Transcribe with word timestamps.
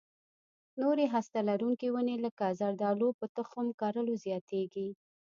نورې 0.81 1.05
هسته 1.13 1.39
لرونکې 1.49 1.87
ونې 1.93 2.15
لکه 2.25 2.45
زردالو 2.59 3.09
په 3.19 3.25
تخم 3.37 3.67
کرلو 3.79 4.13
زیاتېږي. 4.25 4.87